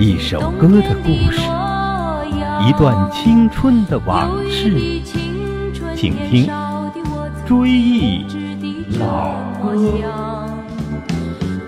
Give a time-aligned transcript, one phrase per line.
[0.00, 1.40] 一首歌的故事，
[2.62, 5.02] 一段青春的往事，
[5.96, 6.46] 请听
[7.44, 8.22] 《追忆
[9.00, 9.74] 老歌》。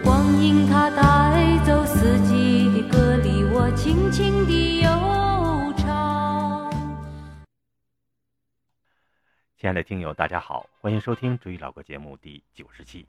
[0.05, 4.89] 光阴它带走四季的歌，里我轻轻地悠
[5.77, 6.71] 唱。
[9.59, 13.05] 亲爱的听友，大家好，欢迎收听《追忆老歌》节目第九十期，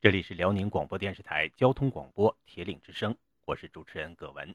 [0.00, 3.12] 这里是辽宁广播电视台交通广播铁岭之声。
[3.46, 4.54] 我是主持人葛文。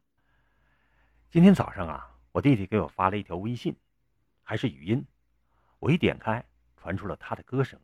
[1.35, 3.75] 今天早上啊，我弟弟给我发了一条微信，
[4.41, 5.05] 还是语音。
[5.79, 6.45] 我一点开，
[6.77, 7.77] 传出了他的歌声：“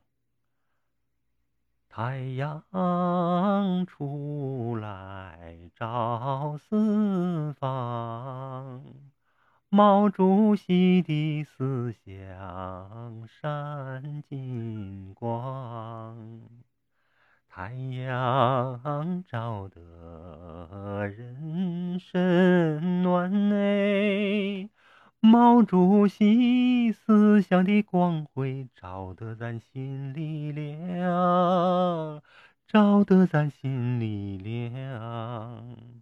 [1.91, 2.64] 太阳
[3.86, 8.86] 出来照四方，
[9.68, 16.40] 毛主席的思想闪金光。”
[17.54, 24.70] 太阳照得人身暖哎，
[25.20, 32.24] 毛主席思想的光辉照得咱心里亮，
[32.68, 36.02] 照得咱心里亮。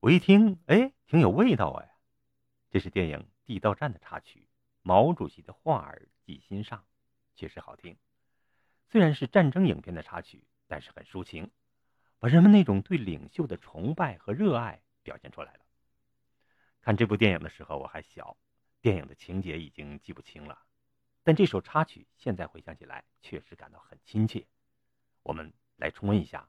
[0.00, 1.94] 我一听，哎，挺有味道哎，
[2.70, 4.46] 这是电影《地道战》的插曲，
[4.82, 6.84] 毛主席的话儿记心上，
[7.34, 7.96] 确实好听。
[8.90, 11.50] 虽然是战争影片的插曲，但是很抒情，
[12.18, 15.60] 把人们那种对领袖的崇拜和热爱表现出来了。
[16.80, 18.36] 看这部电影的时候我还小，
[18.80, 20.58] 电影的情节已经记不清了，
[21.22, 24.44] 但这首插曲现在回想起来确实感到很亲切。
[25.22, 26.48] 我们来重温一下。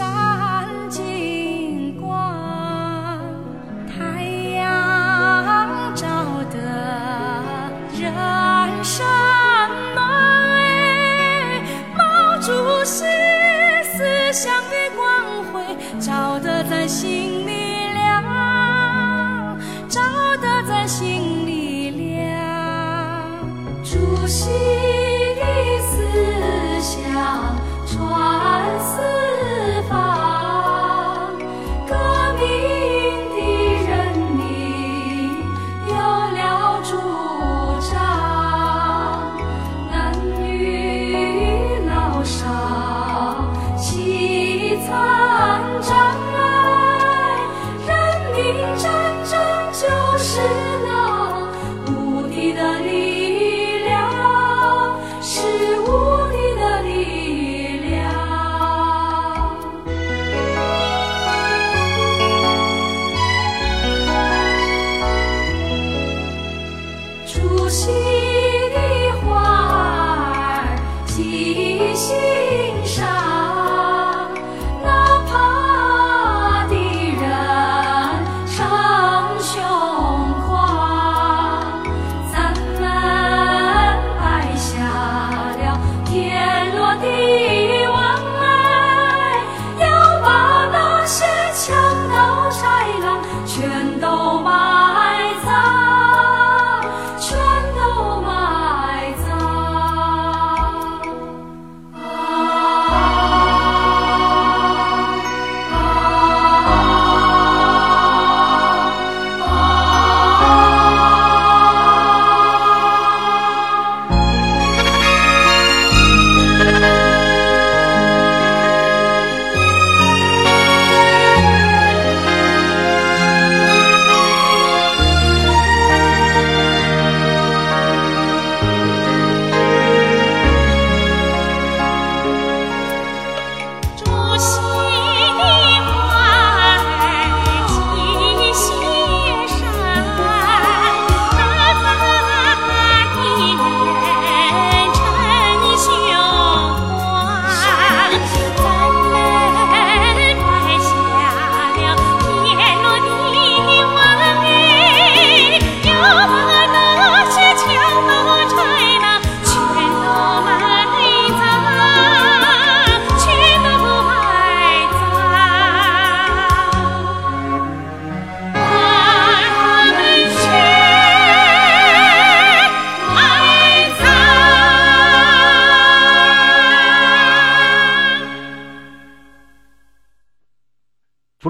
[0.00, 0.29] side.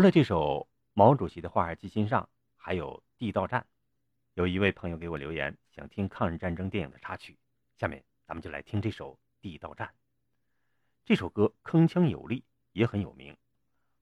[0.01, 2.27] 除了这首毛主席的话儿记心上，
[2.57, 3.61] 还有《地道战》。
[4.33, 7.37] 有一位朋友给我留言，想听抗日战争电影的插曲。
[7.77, 9.13] 下面咱们就来听这首
[9.43, 9.87] 《地道战》。
[11.05, 12.43] 这首歌铿锵有力，
[12.73, 13.37] 也很有名。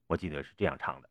[0.07, 1.09] 我记得是这样唱的：“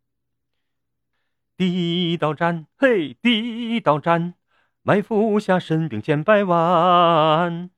[1.59, 4.37] 地道战，嘿，地道战，
[4.81, 7.69] 埋伏下神兵千百万。”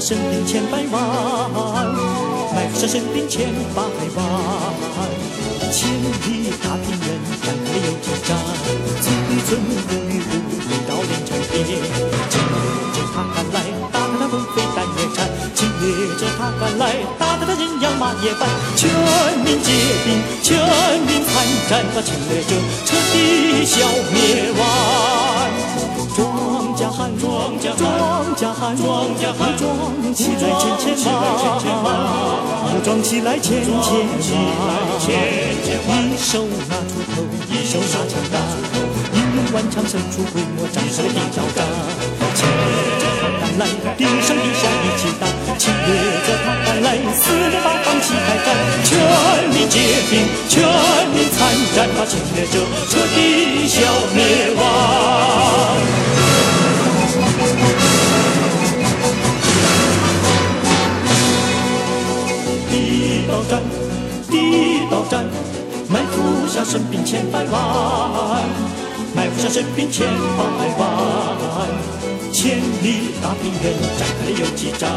[0.00, 0.98] 身兵千百万，
[2.54, 4.18] 埋伏下身兵千百万。
[5.70, 8.28] 千里大平原，展开游击战，
[8.98, 9.04] 自
[9.46, 10.30] 尊不与虎，
[10.64, 11.52] 一刀连成片。
[12.30, 12.56] 侵略
[12.94, 13.56] 者他赶来，
[13.92, 15.84] 打得他魂飞胆也颤；侵略
[16.16, 16.82] 者他赶来，
[17.18, 18.48] 打得他人仰马也翻。
[18.76, 18.88] 全
[19.44, 19.70] 民皆
[20.06, 20.08] 兵，
[20.42, 20.48] 全
[21.06, 22.56] 民参战，把侵略者
[22.86, 24.60] 彻底消灭完。
[26.80, 28.80] 稼汉，庄稼汉，庄稼汉，武
[29.58, 31.12] 装起来千千
[31.84, 31.92] 万，
[32.64, 33.68] 武装起来千千
[35.86, 36.32] 万，一手
[36.70, 37.20] 拿锄头，
[37.52, 38.40] 一手拿枪杆，
[39.12, 41.60] 英勇顽强，神出规模，展开了地道战。
[42.32, 42.64] 侵略
[42.96, 43.62] 者他赶来，
[43.98, 45.22] 地上地下一起打；
[45.58, 45.88] 侵略
[46.24, 48.48] 者他赶来，四面八方齐开战。
[48.84, 48.88] 全
[49.52, 50.56] 民皆兵，全
[51.12, 51.38] 民参
[51.76, 53.76] 战，把侵略者彻底消
[54.14, 54.18] 灭
[54.56, 56.09] 完。
[66.70, 68.46] 伏下神兵千百万，
[69.12, 70.44] 埋伏下神兵千百
[70.78, 70.86] 万，
[72.32, 74.88] 千里大平原展开游击战，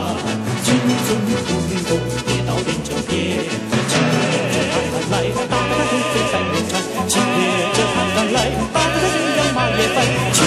[0.64, 0.78] 军
[1.08, 1.34] 尊不
[1.74, 1.98] 与斗，
[2.28, 3.42] 铁刀连成片，
[3.90, 4.22] 侵略
[4.54, 5.14] 者他赶来，
[5.50, 6.72] 打得他魂飞胆也颤；
[7.08, 7.42] 侵略
[7.74, 8.38] 者他赶来，
[8.72, 9.98] 打得他人仰马也翻，
[10.32, 10.38] 全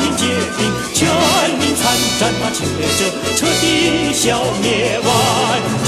[0.00, 0.24] 民皆
[0.56, 0.58] 兵，
[0.94, 1.00] 全
[1.60, 1.84] 民参
[2.18, 3.00] 战，把侵略者
[3.36, 5.81] 彻底消灭完。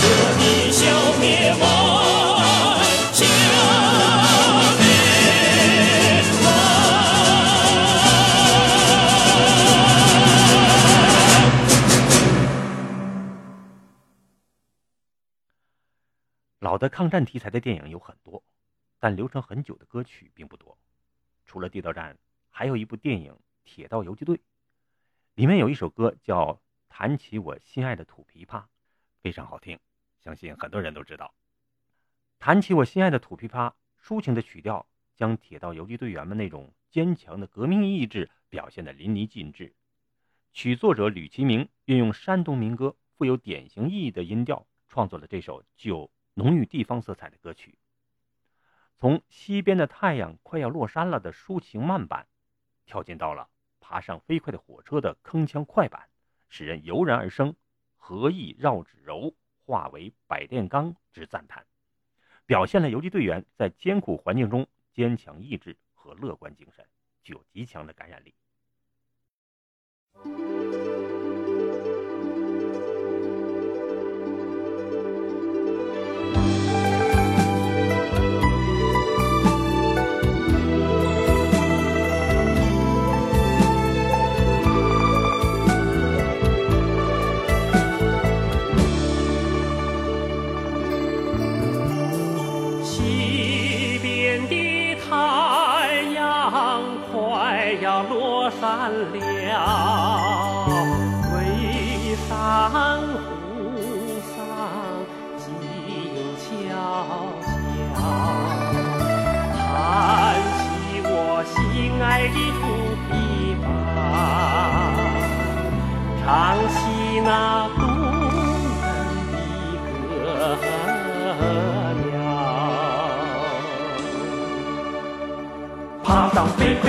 [16.84, 18.44] 的抗战题材的电影有很多，
[18.98, 20.76] 但流传很久的歌曲并不多。
[21.46, 22.14] 除了《地道战》，
[22.50, 23.32] 还有一部电影
[23.64, 24.36] 《铁道游击队》，
[25.34, 26.52] 里面有一首歌叫
[26.90, 28.60] 《弹起我心爱的土琵琶》，
[29.22, 29.78] 非常好听，
[30.22, 31.34] 相信很多人都知道。
[32.38, 34.86] 弹起我心爱的土琵琶，抒情的曲调
[35.16, 39.74] 将铁道游击队员们那种坚强的革命意志表现得淋漓尽致。
[40.52, 46.10] 曲作者吕其明运用山东民歌富有典型意义的音调，创作了这首具有。
[46.34, 47.78] 浓郁地方色彩的歌曲，
[48.96, 52.26] 从西边的太阳快要落山了的抒情慢板，
[52.84, 53.48] 跳进到了
[53.78, 56.08] 爬上飞快的火车的铿锵快板，
[56.48, 57.54] 使人油然而生
[57.96, 61.64] “何意绕指柔，化为百炼钢”之赞叹，
[62.46, 66.84] 表现了游击队员在艰苦环境中坚强意志和乐观精神，
[67.22, 68.34] 具有极强的感染力。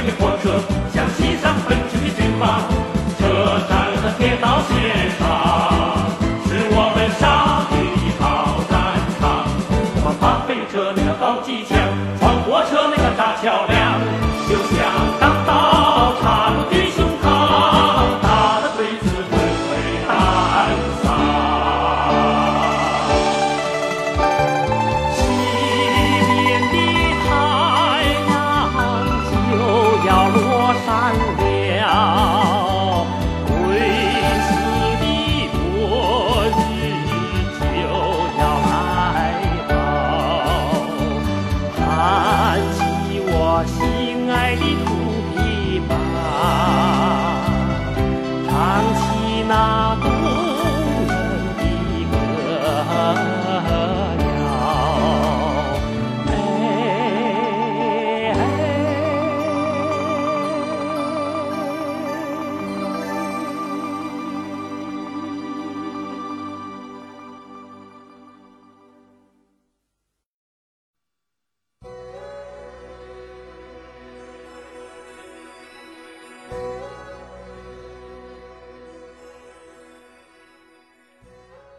[0.01, 0.59] 的火车，
[0.93, 2.63] 向西上奔驰的骏马，
[3.17, 3.71] 车站
[4.01, 4.73] 和铁道线
[5.17, 5.23] 上，
[6.45, 7.23] 是我们杀
[7.69, 8.23] 敌的好
[8.69, 8.73] 战
[9.19, 9.21] 场。
[9.95, 11.77] 我们爬飞车那个搞机枪，
[12.19, 13.74] 闯火车那个炸桥梁，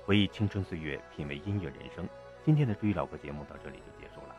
[0.07, 2.09] 回忆青春岁月，品味音乐人生。
[2.45, 4.37] 今天的追忆老歌节目到这里就结束了。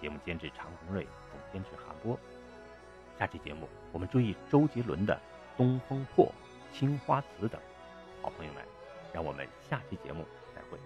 [0.00, 2.18] 节目监制常红瑞，总监制韩波。
[3.18, 5.14] 下期节目我们追忆周杰伦的
[5.58, 6.24] 《东风破》
[6.74, 7.60] 《青花瓷》等。
[8.22, 8.62] 好朋友们，
[9.12, 10.24] 让我们下期节目
[10.54, 10.78] 再会。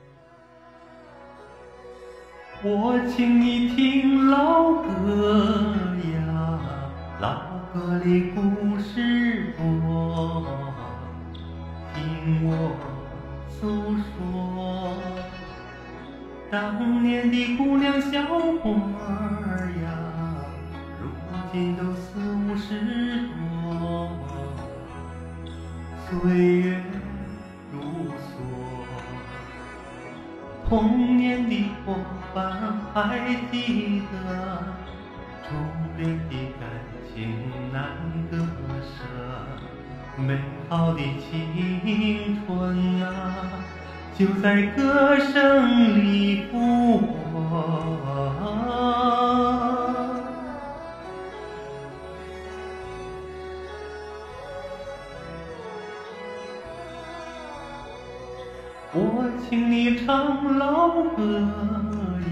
[2.69, 5.55] 我请你听老歌
[6.12, 6.61] 呀，
[7.21, 10.45] 老歌里故事多，
[11.95, 12.94] 听我
[13.61, 14.97] 诉说。
[16.51, 18.37] 当年的姑娘小伙
[19.09, 19.87] 儿呀，
[21.01, 21.09] 如
[21.53, 22.69] 今都四五十
[23.35, 24.11] 多，
[26.07, 26.11] 岁
[26.59, 26.81] 月
[27.73, 27.81] 如
[28.21, 28.33] 梭，
[30.69, 31.97] 童年的伙
[32.35, 34.15] 伴还记得，
[35.43, 35.55] 初
[35.97, 36.63] 恋的感
[37.13, 37.15] 情
[37.73, 37.83] 难
[38.31, 38.33] 割
[38.81, 38.95] 舍，
[40.16, 43.35] 美好的青春啊，
[44.16, 47.04] 就在歌声里复活。
[58.97, 61.40] 我请你唱老歌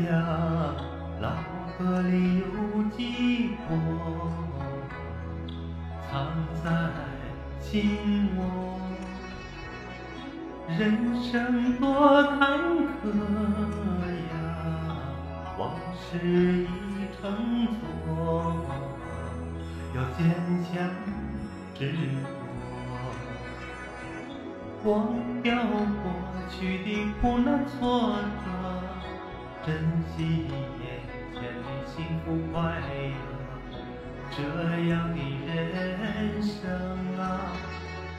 [0.09, 0.15] 呀，
[1.21, 1.31] 老
[1.77, 2.45] 歌里有
[2.97, 3.71] 寂寞，
[6.09, 6.13] 藏
[6.63, 6.71] 在
[7.63, 8.41] 紧握。
[10.79, 10.81] 人
[11.23, 12.39] 生多坎
[13.01, 13.09] 坷
[14.31, 14.35] 呀，
[15.59, 15.63] 往
[15.95, 16.67] 事已
[17.21, 17.23] 成
[17.79, 18.57] 错，
[19.95, 20.21] 要坚
[20.65, 20.71] 强
[21.75, 21.95] 执着。
[24.85, 24.91] 忘
[25.43, 26.05] 掉过
[26.51, 26.87] 去的
[27.21, 28.47] 苦难挫折，
[29.65, 29.69] 珍
[30.17, 30.17] 惜
[30.83, 30.85] 眼
[31.33, 33.32] 前的幸福快乐。
[34.35, 34.43] 这
[34.89, 35.19] 样的
[35.55, 36.59] 人生
[37.19, 37.53] 啊，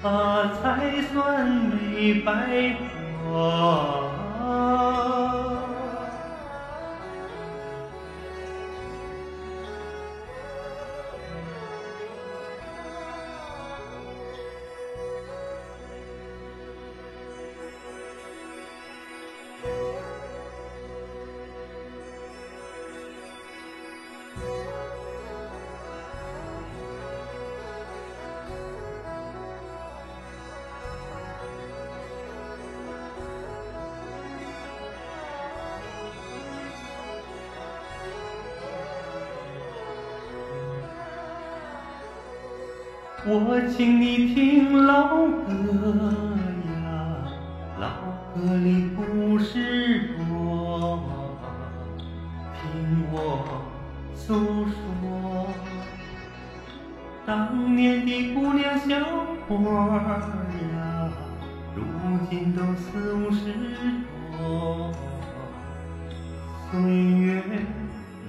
[0.04, 2.76] 啊才算没白
[3.24, 4.13] 活。
[43.26, 45.54] 我请你听老歌
[46.76, 47.24] 呀，
[47.80, 47.88] 老
[48.36, 51.00] 歌里故事多，
[52.54, 53.64] 听我
[54.14, 55.48] 诉说。
[57.26, 59.00] 当年的姑娘小
[59.48, 59.56] 伙
[60.76, 61.10] 呀，
[61.74, 61.82] 如
[62.30, 63.54] 今都四五十
[64.38, 64.92] 多，
[66.70, 67.42] 岁月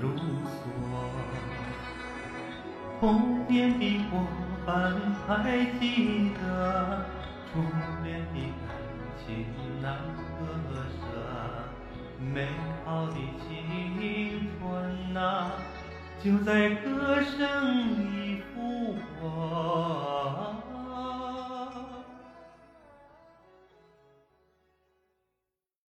[0.00, 0.10] 如
[0.44, 0.70] 梭，
[3.00, 4.92] 童年的伙伴般
[5.26, 7.04] 还记得
[7.52, 7.60] 初
[8.02, 8.68] 恋的感
[9.18, 9.44] 情
[9.82, 9.84] 难
[10.38, 10.40] 割
[10.90, 11.04] 舍，
[12.18, 12.48] 美
[12.84, 15.52] 好的青春呐、啊，
[16.24, 17.36] 就在歌声
[18.14, 20.63] 里复活。